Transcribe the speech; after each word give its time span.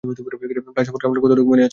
Flight 0.03 0.87
সম্পর্কে 0.87 1.07
আপনার 1.07 1.23
কতটুকু 1.25 1.49
মনে 1.51 1.61
আছে? 1.61 1.69